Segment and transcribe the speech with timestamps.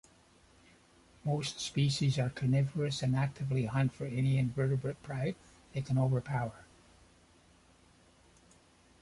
[1.23, 5.35] Most species are carnivorous and actively hunt for any invertebrate prey
[5.73, 6.65] they can overpower.